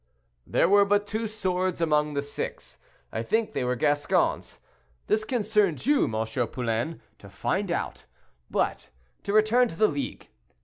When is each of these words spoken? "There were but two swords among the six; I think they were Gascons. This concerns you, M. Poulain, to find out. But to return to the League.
"There 0.47 0.67
were 0.67 0.83
but 0.83 1.05
two 1.05 1.27
swords 1.27 1.79
among 1.79 2.15
the 2.15 2.23
six; 2.23 2.79
I 3.11 3.21
think 3.21 3.53
they 3.53 3.63
were 3.63 3.75
Gascons. 3.75 4.57
This 5.05 5.23
concerns 5.23 5.85
you, 5.85 6.05
M. 6.05 6.47
Poulain, 6.47 6.99
to 7.19 7.29
find 7.29 7.71
out. 7.71 8.05
But 8.49 8.89
to 9.21 9.31
return 9.31 9.67
to 9.67 9.75
the 9.75 9.87
League. 9.87 10.29